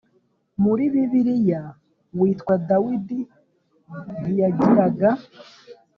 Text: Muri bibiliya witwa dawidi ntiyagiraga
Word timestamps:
Muri 0.63 0.83
bibiliya 0.93 1.61
witwa 2.19 2.55
dawidi 2.69 3.19
ntiyagiraga 4.21 5.09